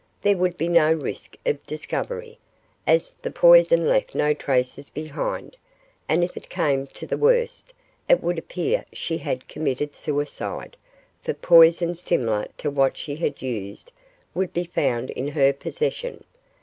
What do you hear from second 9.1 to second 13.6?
had committed suicide, for poison similar to what she had